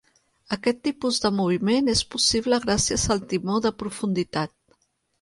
[0.55, 4.59] Aquest tipus de moviment és possible gràcies al timó de profunditat.